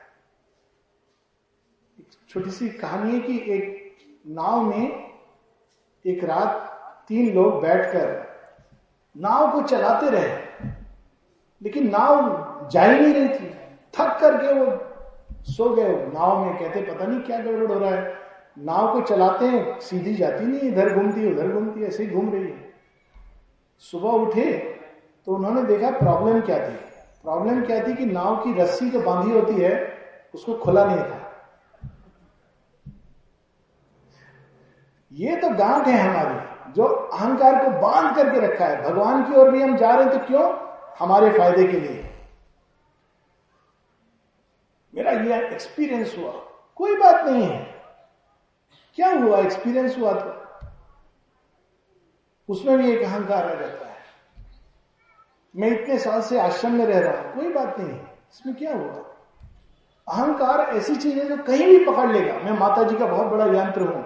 [2.00, 5.12] एक छोटी सी कहानी है कि एक नाव में
[6.06, 6.67] एक रात
[7.10, 8.26] तीन लोग बैठकर
[9.16, 10.36] नाव को चलाते रहे,
[11.60, 13.50] लेकिन नाव जा ही नहीं रही थी।
[13.94, 14.66] थक करके वो,
[15.46, 18.16] सो गए नाव में कहते, पता नहीं क्या गड़बड़ हो रहा है।
[18.58, 22.42] नाव को चलाते हैं, सीधी जाती नहीं, इधर घूमती उधर घूमती ऐसे ही घूम रही
[22.42, 22.72] है।
[23.84, 24.52] सुबह उठे
[25.26, 26.74] तो उन्होंने देखा प्रॉब्लम क्या थी।
[27.24, 29.72] प्रॉब्लम क्या थी कि नाव की रस्सी जो बांधी होती है,
[30.34, 31.24] उसको खुला नहीं था।
[35.12, 39.50] ये तो गांठ है हमारी। जो अहंकार को बाँध करके रखा है, भगवान की ओर
[39.50, 40.44] भी हम जा रहे हैं तो क्यों?
[40.98, 42.04] हमारे फ़ायदे के लिए।
[44.94, 46.32] मेरा यह एक्सपीरियंस हुआ।
[46.76, 47.62] कोई बात नहीं है।
[48.98, 49.38] क्या हुआ?
[49.38, 50.36] एक्सपीरियंस हुआ तो।
[52.48, 53.96] उसमें भी एक अहंकार आ जाता है।
[55.54, 58.72] मैं इतने साल से आश्रम में रह रहा हूँ, कोई बात नहीं है। इसमें क्या
[58.72, 59.04] हुआ?
[60.06, 63.46] अहंकार ऐसी चीज़ है जो कहीं भी पकड़ लेगा। मैं माता जी का बहुत बड़ा
[63.54, 64.04] यंत्र हूँ,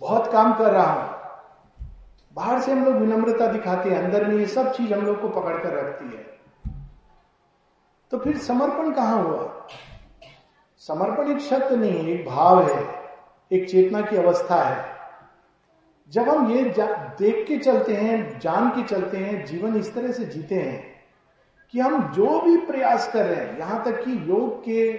[0.00, 1.13] बहुत काम कर रहा हूँ।
[2.34, 5.28] बाहर से हम लोग विनम्रता दिखाते हैं, अंदर में ये सब चीज़ हम लोग को
[5.28, 6.22] पकड़ कर रखती है।
[8.10, 9.68] तो फिर समर्पण कहाँ हुआ?
[10.78, 12.84] समर्पण एक शब्द नहीं, एक भाव है,
[13.50, 14.92] एक चेतना की अवस्था है।
[16.10, 16.62] जब हम ये
[17.18, 20.82] देख के चलते हैं, जान के चलते हैं, जीवन इस तरह से जीते हैं
[21.74, 24.92] कि हम जो भी प्रयास कर रहे हैं, यहाँ तक कि योग के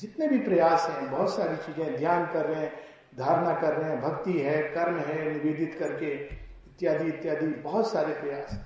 [0.00, 2.72] जितने भी प्रयास हैं, बहुत सारी चीज़ें, ध्यान कर रहे हैं,
[3.18, 6.45] धारणा कर रहे हैं, भक्ति है, कर्म है, निवेदित करके
[6.76, 8.60] इत्यादि इत्यादि, बहुत सारे प्रयास।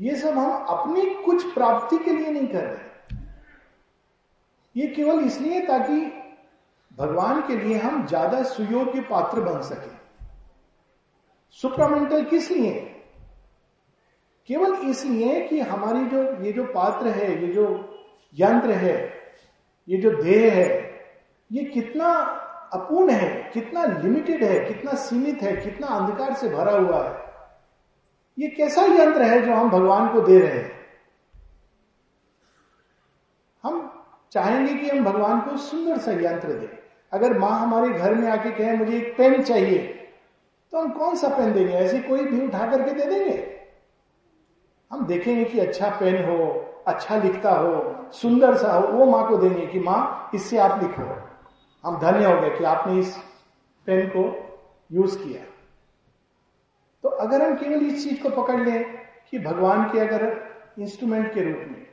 [0.00, 3.18] ये सब हम अपनी कुछ प्राप्ति के लिए नहीं कर रहे।
[4.76, 6.00] ये केवल इसलिए ताकि
[6.98, 9.94] भगवान के लिए हम ज़्यादा सुयोग्य पात्र बन सके।
[11.50, 12.72] सुप्रामेंटल किस लिए?
[14.46, 17.92] केवल इसलिए कि हमारी जो, ये जो पात्र है, ये जो
[18.34, 19.12] यंत्र है,
[19.88, 20.68] ये जो देह है,
[21.52, 22.12] ये कितना
[22.72, 27.25] अपूर्ण है, कितना लिमिटेड है, कितना सीमित है, कितना अंधकार से भरा हुआ है।
[28.38, 30.72] ये कैसा यंत्र है जो हम भगवान को दे रहे हैं?
[33.62, 36.78] हम चाहेंगे कि हम भगवान को सुंदर सा यंत्र दें।
[37.12, 39.78] अगर माँ हमारे घर में आके कहे, मुझे एक पेन चाहिए।
[40.72, 41.72] तो हम कौन सा पेन देंगे?
[41.72, 43.60] ऐसे कोई भी उठा करके दे देंगे।
[44.92, 49.36] हम देखेंगे कि अच्छा पेन हो अच्छा लिखता हो, सुंदर सा हो, वो माँ को
[49.36, 51.28] देंगे कि, माँ, इससे आप लिखो।
[51.84, 53.16] हम धन्य हो गए कि आपने इस
[53.86, 54.48] पेन को
[54.92, 55.55] यूज़ किया।
[57.06, 58.84] तो अगर हम केवल इस चीज़ को पकड़ लें
[59.30, 60.22] कि भगवान के अगर
[60.78, 61.86] इंस्ट्रूमेंट के रूप में,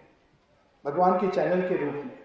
[0.86, 2.20] भगवान के चैनल के रूप में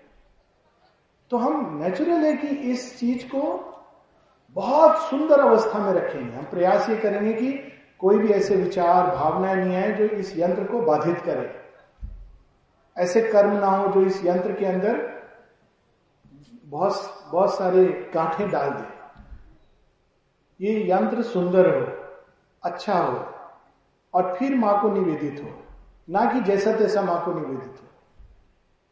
[1.30, 3.42] तो हम नेचुरल है कि इस चीज़ को
[4.56, 7.52] बहुत सुंदर अवस्था में रखेंगे। हम प्रयास ये करेंगे कि
[7.98, 11.60] कोई भी ऐसे विचार, भावनाएँ नहीं आए जो इस यंत्र को बाधित करे।
[12.96, 15.22] ऐसे कर्म ना हो जो इस यंत्र के अंदर
[16.64, 18.86] बहुत बहुत सारे कांठे डाल दे।
[20.60, 21.97] ये यंत्र सुंदर हो।
[22.68, 23.34] अच्छा हो
[24.14, 25.50] और फिर माँ को निवेदित हो।
[26.10, 27.88] ना कि जैसा तैसा माँ को निवेदित हो।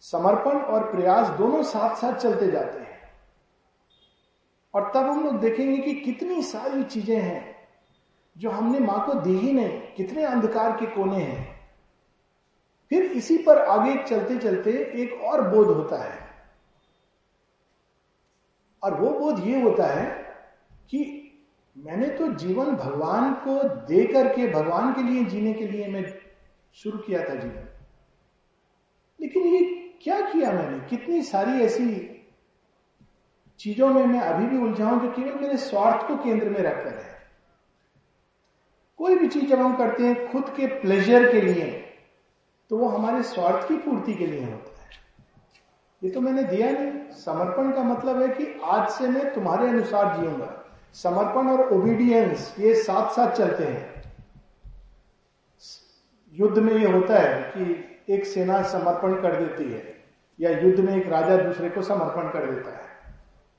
[0.00, 2.86] समर्पण और प्रयास दोनों साथ साथ चलते जाते हैं।
[4.74, 7.56] और तब हम लोग देखेंगे कि कितनी सारी चीज़ें हैं
[8.38, 11.56] जो हमने माँ को दी ही नहीं, कितने अंधकार के कोने हैं।
[12.90, 16.18] फिर इसी पर आगे चलते चलते एक और बोध होता है।
[18.82, 20.06] और वो बोध ये होता है
[20.90, 21.22] कि
[21.76, 26.04] मैंने तो जीवन भगवान को दे करके भगवान के लिए, जीने के लिए मैं
[26.74, 27.68] शुरू किया था जीवन।
[29.20, 29.60] लेकिन ये
[30.02, 30.78] क्या किया मैंने?
[30.88, 31.86] कितनी सारी ऐसी
[33.58, 37.14] चीज़ों में मैं अभी भी उलझाऊं जो केवल मेरे स्वार्थ को केंद्र में रखकर है।
[38.98, 41.70] कोई भी चीज़ जब हम करते हैं खुद के प्लेजर के लिए
[42.70, 44.90] तो वो हमारे स्वार्थ की पूर्ति के लिए होता है।
[46.04, 50.16] ये तो मैंने दिया नहीं। समर्पण का मतलब है कि आज से मैं तुम्हारे अनुसार
[50.16, 50.62] जीऊँगा।
[50.96, 54.02] समर्पण और ओबीडियंस ये साथ साथ चलते हैं।
[56.34, 59.82] युद्ध में ये होता है कि एक सेना समर्पण कर देती है,
[60.38, 62.84] या युद्ध में एक राजा दूसरे को समर्पण कर देता है।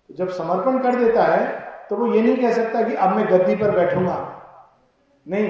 [0.09, 3.55] जब समर्पण कर देता है तो वो ये नहीं कह सकता कि अब मैं गद्दी
[3.55, 4.15] पर बैठूँगा।
[5.25, 5.49] नहीं,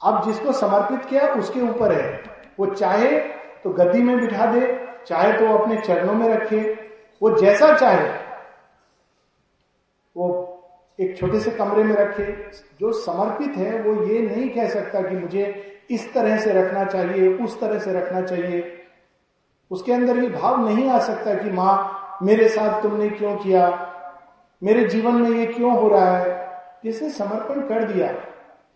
[0.00, 2.22] अब जिसको समर्पित किया उसके ऊपर है।
[2.58, 3.18] वो चाहे
[3.64, 4.60] तो गद्दी में बिठा दे,
[5.06, 6.60] चाहे तो अपने चरणों में रखे।
[7.22, 8.08] वो जैसा चाहे,
[10.16, 10.47] वो
[11.00, 12.32] एक छोटे से कमरे में रखे।
[12.80, 17.34] जो समर्पित है, वो ये नहीं कह सकता कि मुझे इस तरह से रखना चाहिए,
[17.34, 18.78] उस तरह से रखना चाहिए।
[19.70, 23.94] उसके अंदर ये भाव नहीं आ सकता कि, माँ, मेरे साथ तुमने क्यों किया?
[24.62, 26.48] मेरे जीवन में ये क्यों हो रहा है?
[26.84, 28.14] जिसने समर्पण कर दिया,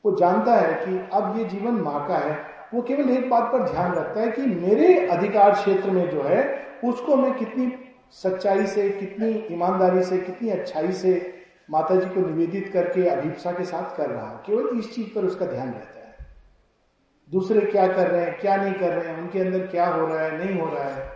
[0.07, 2.39] वो जानता है कि अब ये जीवन माँ का है।
[2.75, 6.67] वो केवल एक बात पर ध्यान रखता है कि मेरे अधिकार क्षेत्र में जो है,
[6.85, 7.73] उसको मैं कितनी
[8.11, 11.42] सच्चाई से, कितनी ईमानदारी से, कितनी अच्छाई से
[11.73, 15.25] माता जी को निवेदित करके अभिप्सा के साथ कर रहा हूँ। केवल इस चीज़ पर
[15.25, 16.27] उसका ध्यान रहता है।
[17.31, 20.21] दूसरे क्या कर रहे हैं क्या नहीं कर रहे हैं उनके अंदर क्या हो रहा
[20.21, 21.11] है नहीं हो रहा है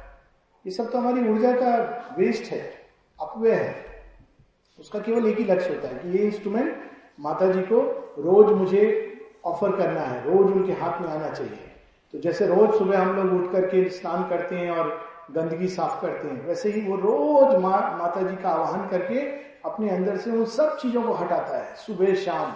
[0.64, 1.74] ये सब तो हमारी ऊर्जा का
[2.18, 2.60] वेस्ट है
[3.18, 3.74] अपव्य है।
[4.78, 6.74] उसका केवल एक ही लक्ष्य होता है कि ये इंस्ट्रूमेंट
[7.20, 7.80] माता जी को
[8.18, 8.82] रोज मुझे
[9.44, 11.70] ऑफ़र करना है रोज उनके हाथ में आना चाहिए।
[12.14, 14.90] तो जैसे रोज सुबह हम लोग उठ करके स्नान करते हैं और
[15.30, 19.24] गंदगी साफ़ करते हैं वैसे ही वो रोज मा, माता जी का आवाहन करके
[19.66, 22.54] अपने अंदर से उन सब चीज़ों को हटाता है। सुबह, शाम,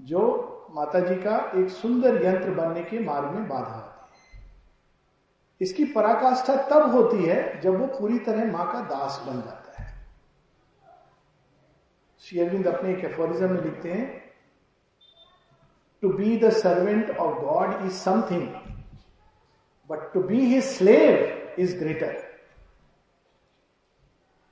[0.00, 0.22] जो
[0.74, 4.42] माता जी का एक सुंदर यंत्र बनने के मार्ग में बाधा होती है।
[5.60, 9.88] इसकी पराकाष्ठा तब होती है जब वो पूरी तरह माँ का दास बन जाता है।
[12.24, 14.08] श्री अरविंद अपने एक एफोरिज्म में लिखते हैं
[16.02, 18.48] to be the servant of God is something
[19.90, 22.29] but to be his slave is greater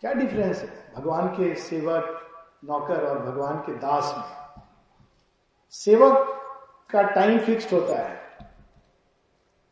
[0.00, 0.92] क्या डिफरेंस है?
[0.96, 2.20] भगवान के सेवक,
[2.64, 4.24] नौकर और भगवान के दास में?
[5.70, 6.42] सेवक
[6.90, 8.20] का टाइम फिक्स्ड होता है।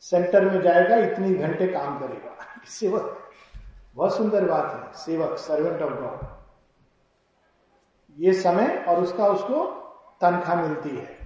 [0.01, 2.37] सेंटर में जाएगा, इतनी घंटे काम करेगा।
[2.67, 3.19] सेवक,
[3.95, 6.37] बहुत सुंदर बात है। सेवक सर्वेंट ऑफ़ गॉड
[8.19, 9.67] ये समय और उसका उसको
[10.21, 11.19] तनख्वाह मिलती है।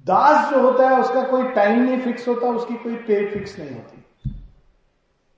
[0.00, 3.70] दास जो होता है, उसका कोई टाइम नहीं फिक्स होता, उसकी कोई पे फिक्स नहीं
[3.70, 3.97] होती।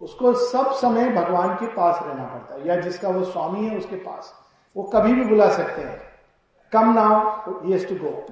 [0.00, 3.96] उसको सब समय भगवान के पास रहना पड़ता है, या जिसका वो स्वामी है उसके
[3.96, 4.32] पास।
[4.76, 6.00] वो कभी भी बुला सकते हैं।
[6.72, 8.26] Come now yes to go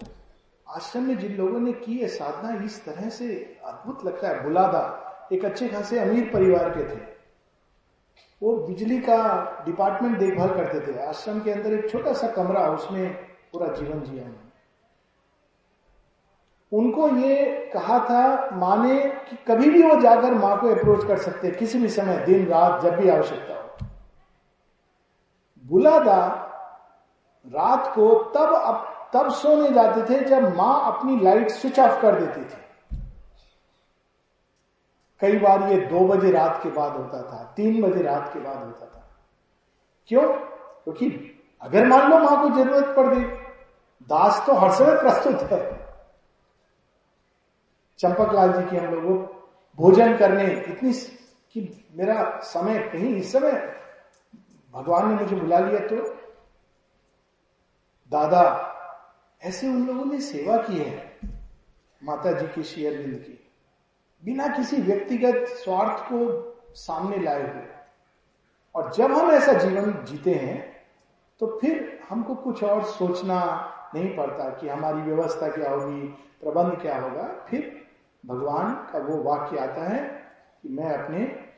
[0.67, 5.29] ashram में जिन लोगों ने की है साधना, इस तरह से अद्भुत लगता है। बुलादा,
[5.33, 7.01] एक अच्छे खासे अमीर परिवार के थे।
[8.43, 9.19] वो बिजली का
[9.67, 13.13] डिपार्टमेंट देखभाल करते थे। आश्रम के अंदर एक छोटा सा कमरा, उसमें
[13.53, 14.25] पूरा जीवन जिया
[16.73, 21.51] उनको ये कहा था माने कि कभी भी वो जाकर माँ को अप्रोच कर सकते
[21.51, 23.87] किसी भी समय, दिन, रात, जब भी आवश्यकता हो।
[25.67, 26.45] बुलादा
[27.47, 32.15] रात को तब अब तब सोने जाते थे जब माँ अपनी लाइट स्विच ऑफ़ कर
[32.21, 32.61] देती थी।
[35.21, 38.57] कई बार ये दो बजे रात के बाद होता था, तीन बजे रात के बाद
[38.57, 39.11] होता था।
[40.09, 40.23] क्यों?
[40.23, 43.25] क्योंकि अगर मान लो माँ को ज़रूरत पड़ गई,
[44.03, 45.88] दास तो हर समय प्रस्तुत है।
[47.99, 49.23] चंपक लाल जी की हम लोग
[49.79, 50.93] भोजन करने इतनी
[51.55, 51.61] कि
[51.97, 53.53] मेरा समय कहीं इस समय
[54.75, 55.97] भगवान ने मुझे बुला लिया तो
[58.13, 58.45] दादा,
[59.43, 61.19] ऐसे उन लोगों ने सेवा की है
[62.03, 63.39] माता जी की शेयरबिंद की।
[64.23, 67.67] बिना किसी व्यक्तिगत स्वार्थ को सामने लाए हुए।
[68.75, 70.57] और जब हम ऐसा जीवन जीते हैं
[71.41, 73.41] तो फिर हमको कुछ और सोचना
[73.95, 76.01] नहीं पड़ता कि हमारी व्यवस्था क्या होगी,
[76.43, 77.77] प्रबंध क्या होगा। फिर
[78.27, 80.09] भगवान का वो वाक्य आता है
[80.63, 81.49] कि मैं अपने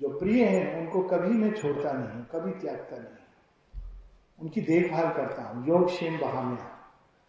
[0.00, 3.82] जो प्रिय हैं, उनको कभी मैं छोड़ता नहीं, कभी त्यागता नहीं।
[4.40, 6.58] उनकी देखभाल करता हूँ, योग क्षेम बहा में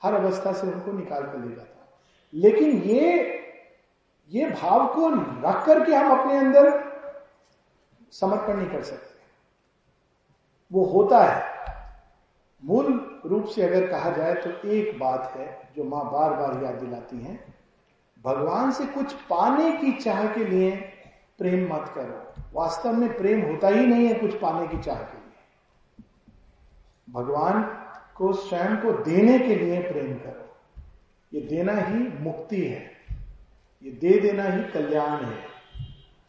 [0.03, 1.87] हर अवस्था से उनको निकाल कर ले जाता हूँ।
[2.33, 3.33] लेकिन ये
[4.31, 5.09] ये भाव को
[5.49, 6.83] रख करके हम अपने अंदर
[8.11, 9.19] समर्पण नहीं कर सकते।
[10.71, 11.57] वो होता है।
[12.65, 16.75] मूल रूप से अगर कहा जाए तो एक बात है जो माँ बार बार याद
[16.75, 17.56] दिलाती हैं।
[18.27, 20.75] भगवान से कुछ पाने की चाह के लिए
[21.37, 25.17] प्रेम मत करो। वास्तव में प्रेम होता ही नहीं है कुछ पाने की चाह के
[25.17, 25.33] लिए।
[27.09, 27.63] भगवान
[28.15, 30.55] को स्वयं को देने के लिए प्रेम करो।
[31.33, 32.91] ये देना ही मुक्ति है।
[33.83, 35.37] ये दे देना ही कल्याण है।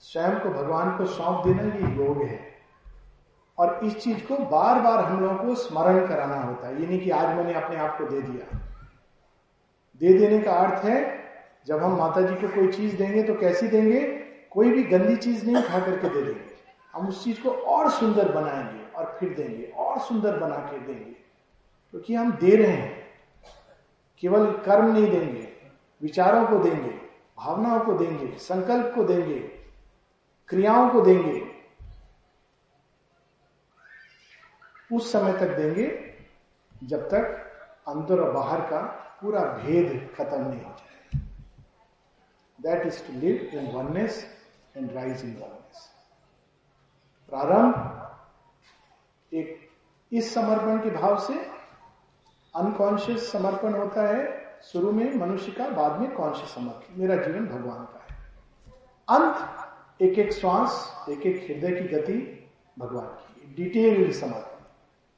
[0.00, 2.40] स्वयं को भगवान को सौंप देना ये योग है।
[3.58, 7.00] और इस चीज़ को बार बार हम लोगों को स्मरण कराना होता है। ये नहीं
[7.00, 8.58] कि आज मैंने अपने आप को दे दिया।
[10.00, 11.17] दे देने का अर्थ है
[11.68, 14.00] जब हम माता जी को कोई चीज़ देंगे तो कैसी देंगे?
[14.50, 16.54] कोई भी गंदी चीज़ नहीं खा करके दे देंगे।
[16.94, 21.16] हम उस चीज़ को और सुंदर बनाएँगे और फिर देंगे, और सुंदर बना के देंगे।
[21.90, 23.06] क्योंकि हम दे रहे हैं।
[24.20, 25.48] केवल कर्म नहीं देंगे,
[26.02, 26.90] विचारों को देंगे,
[27.38, 29.38] भावनाओं को देंगे, संकल्प को देंगे,
[30.48, 31.46] क्रियाओं को देंगे।
[34.92, 36.14] उस समय तक देंगे
[36.84, 37.24] जब तक
[37.88, 38.80] अंदर और बाहर का
[39.22, 40.87] पूरा भेद खत्म नहीं हो जाए।
[42.60, 44.26] That is to live in oneness
[44.76, 45.90] and rise in oneness
[47.28, 47.94] प्रारंभ
[49.32, 49.70] एक
[50.12, 51.34] इस समर्पण के भाव से
[52.56, 57.84] अनकॉन्शियस समर्पण होता है। शुरू में मनुष्य का, बाद में कॉन्शियस समर्पण। मेरा जीवन भगवान
[57.84, 58.16] का है।
[59.08, 62.48] अंत, एक एक श्वास, एक एक हृदय की गति
[62.78, 64.64] भगवान की डिटेल्ड समर्पण।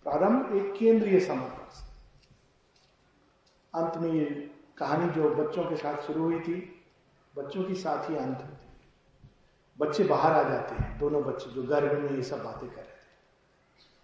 [0.07, 1.61] प्रारंभ एक केंद्रीय समर्पण
[3.75, 6.80] अंत में ये कहानी जो बच्चों के साथ शुरू हुई थी
[7.43, 8.57] बच्चों की साथ ही अंत होती
[9.79, 12.85] बच्चे बाहर आ जाते हैं, दोनों बच्चे जो गर्भ में ये सब बातें कर रहे
[12.85, 13.01] थे।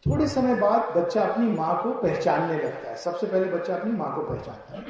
[0.06, 4.14] थोड़े समय बाद बच्चा अपनी माँ को पहचानने लगता है। सबसे पहले बच्चा अपनी माँ
[4.14, 4.84] को पहचानता है।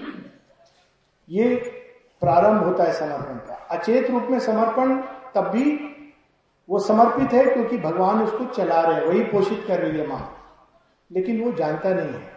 [1.31, 1.57] ये
[2.21, 5.03] प्रारंभ होता है समर्पण का। अचेत रूप में समर्पण,
[5.35, 5.79] तब भी
[6.69, 10.37] वो समर्पित है क्योंकि भगवान उसको चला रहे वही पोषित कर रही है माँ।
[11.13, 12.33] लेकिन वो जानता नहीं है।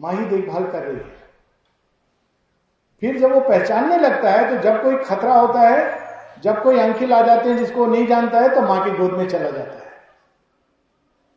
[0.00, 1.21] माँ ही देखभाल कर रही है।
[3.02, 6.00] फिर जब वो पहचानने लगता है तो जब कोई खतरा होता है,
[6.42, 9.28] जब कोई अंकिल आ जाते हैं जिसको नहीं जानता है तो माँ की गोद में
[9.28, 9.90] चला जाता है।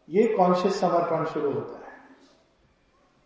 [0.09, 1.93] ये कॉन्शियस समर्पण शुरू होता है।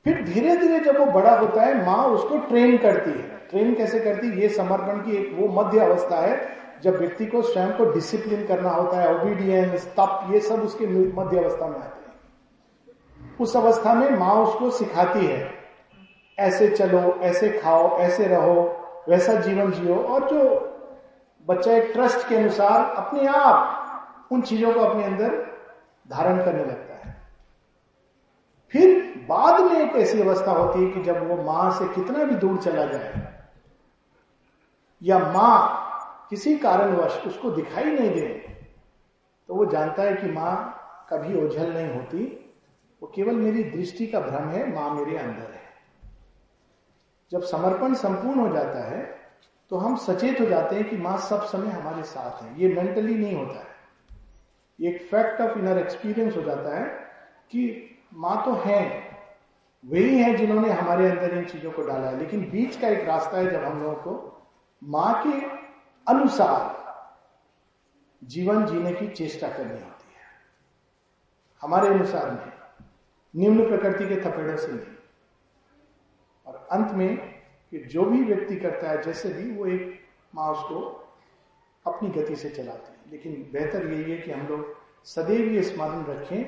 [0.05, 3.99] फिर धीरे धीरे जब वो बड़ा होता है, माँ उसको ट्रेन करती है। ट्रेन कैसे
[3.99, 4.41] करती है?
[4.41, 8.69] ये समर्पण की एक वो मध्य अवस्था है, जब व्यक्ति को स्वयं को डिसिप्लिन करना
[8.69, 14.09] होता है ओबीडियंस तप, ये सब उसके मध्य अवस्था में आते हैं। उस अवस्था में
[14.09, 15.58] माँ उसको सिखाती है
[16.39, 18.61] ऐसे चलो, ऐसे खाओ, ऐसे रहो,
[19.09, 20.41] वैसा जीवन जियो। और जो
[21.47, 25.35] बच्चा एक ट्रस्ट के अनुसार अपने आप उन चीज़ों को अपने अंदर
[26.05, 27.15] धारण करने लगता है।
[28.73, 32.35] फिर बाद में एक ऐसी अवस्था होती है कि जब वो माँ से कितना भी
[32.35, 33.27] दूर चला जाए,
[35.01, 38.27] या माँ किसी कारणवश उसको दिखाई नहीं दे
[39.49, 40.55] तो वो जानता है कि माँ
[41.09, 42.23] कभी ओझल नहीं होती।
[43.01, 45.58] वो केवल मेरी दृष्टि का भ्रम है, माँ मेरे अंदर है।
[47.31, 49.19] जब समर्पण संपूर्ण हो जाता है
[49.69, 53.15] तो हम सचेत हो जाते हैं कि माँ सब समय हमारे साथ है। ये मेंटली
[53.15, 53.67] नहीं होता है।
[54.79, 56.85] एक फैक्ट ऑफ़ इनर एक्सपीरियंस हो जाता है
[57.51, 57.61] कि
[58.13, 58.81] माँ तो है।
[59.85, 63.37] वही है जिन्होंने हमारे अंदर इन चीज़ों को डाला है। लेकिन बीच का एक रास्ता
[63.37, 64.41] है जब हम लोगों को
[64.83, 65.45] माँ के
[66.07, 66.77] अनुसार
[68.23, 70.27] जीवन जीने की चेष्टा करनी होती है।
[71.61, 72.51] हमारे अनुसार नहीं।
[73.35, 74.95] निम्न प्रकृति के थपेड़ों से नहीं।
[76.71, 77.17] अंत में
[77.71, 79.99] कि जो भी व्यक्ति करता है, जैसे भी वो एक
[80.35, 81.09] माँ उसको
[81.87, 86.05] अपनी गति से चलाते हैं। लेकिन बेहतर यही है कि हम लोग सदैव ये स्मरण
[86.05, 86.43] रखें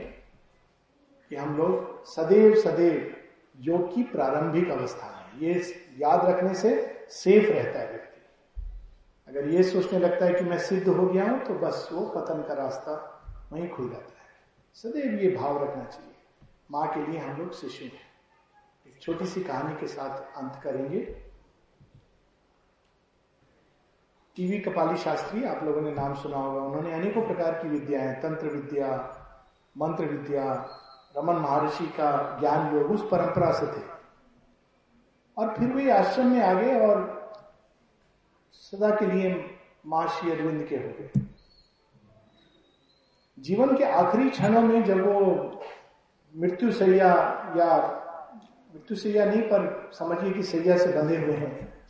[1.30, 3.16] कि हम लोग सदैव सदैव
[3.60, 5.54] योग की प्रारंभिक अवस्था है। ये
[5.98, 8.22] याद रखने से सेफ़ रहता है व्यक्ति।
[9.28, 12.42] अगर ये सोचने लगता है कि मैं सिद्ध हो गया हूँ तो बस वो पतन
[12.42, 13.08] का रास्ता
[13.52, 14.30] वहीं खुल जाता है।
[14.74, 16.14] सदैव ये भाव रखना चाहिए।
[16.72, 18.11] माँ के लिए हम लोग शिशु हैं।
[19.02, 21.00] छोटी सी कहानी के साथ अंत करेंगे।
[24.36, 28.48] टीवी कपाली शास्त्री, आप लोगों ने नाम सुना होगा। उन्होंने अनेकों प्रकार की विद्याएँ, तंत्र
[28.48, 29.18] विद्या,
[29.78, 30.70] मंत्र विद्या,
[31.18, 33.86] रमन महर्षि का ज्ञान योग उस परंपरा से थे।
[35.38, 37.22] और फिर वे आश्रम में आ गए और
[38.54, 41.12] सदा के लिए महर्षि अरविंद के हो गए।
[43.40, 45.20] जीवन के आखिरी क्षणों में जब वो
[46.38, 47.14] मृत्यु सैया
[47.58, 48.01] या
[48.74, 51.84] मृत्यु सैया नहीं, पर समझिए कि सैया से बंधे हुए हैं।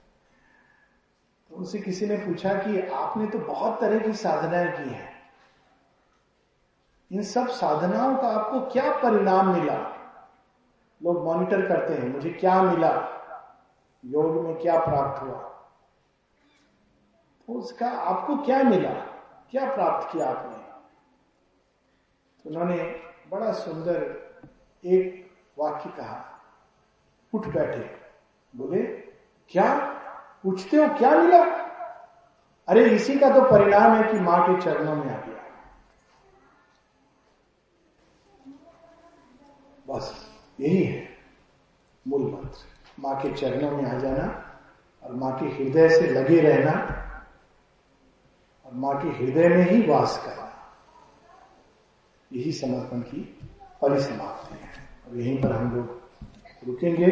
[1.50, 5.12] तो उनसे किसी ने पूछा कि आपने तो बहुत तरह की साधनाएँ की हैं।
[7.12, 9.78] इन सब साधनाओं का आपको क्या परिणाम मिला?
[11.04, 13.18] लोग मॉनिटर करते हैं, मुझे क्या मिला?
[14.06, 15.40] योग में क्या प्राप्त हुआ?
[17.48, 18.94] तो उसका आपको क्या मिला?
[19.52, 20.58] क्या प्राप्त किया आपने?
[22.44, 24.02] तो उन्होंने बड़ा सुंदर
[24.86, 26.41] एक वाक्य कहा।
[27.34, 28.02] उठ बैठे।
[28.56, 28.82] बोले,
[29.50, 29.80] क्या?
[30.44, 31.44] पूछते हो, क्या मिला?
[32.68, 35.42] अरे, इसी का तो परिणाम है कि माँ के चरणों में आ गया।
[39.90, 41.18] बस, यही है
[42.08, 42.66] मूल मंत्र।
[43.00, 44.60] माँ के चरणों में आ जाना
[45.04, 46.72] और माँ के हृदय से लगे रहना
[48.66, 50.76] और माँ के हृदय में ही वास करना।
[52.34, 53.40] यही समर्पण की
[53.82, 54.70] परिसमाप्ति है।
[55.08, 56.01] और यहीं पर हम लोग
[56.68, 57.12] रुकेंगे